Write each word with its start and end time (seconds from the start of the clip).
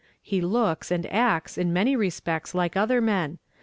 He 0.23 0.41
looks 0.41 0.89
and 0.89 1.05
acts, 1.13 1.59
in 1.59 1.71
many 1.71 1.95
respects, 1.95 2.55
like 2.55 2.75
other 2.75 3.01
men. 3.01 3.37